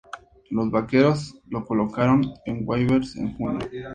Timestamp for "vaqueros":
0.71-1.35